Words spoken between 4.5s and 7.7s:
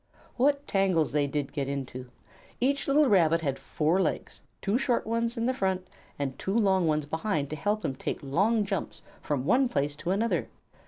two short ones in front, and two long ones behind to